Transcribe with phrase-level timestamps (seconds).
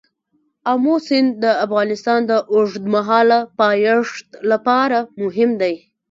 [0.71, 5.75] آمو سیند د افغانستان د اوږدمهاله پایښت لپاره مهم دی.